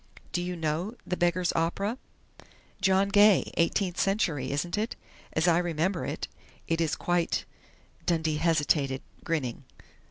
"Do 0.31 0.41
you 0.41 0.55
know 0.55 0.95
'The 1.05 1.15
Beggar's 1.15 1.53
Opera'?" 1.53 1.99
"John 2.81 3.09
Gay 3.09 3.51
eighteenth 3.57 3.99
century, 3.99 4.49
isn't 4.51 4.75
it?... 4.75 4.95
As 5.33 5.47
I 5.47 5.59
remember 5.59 6.05
it, 6.05 6.27
it 6.67 6.81
is 6.81 6.95
quite" 6.95 7.45
and 7.99 8.07
Dundee 8.07 8.37
hesitated, 8.37 9.03
grinning. 9.23 9.63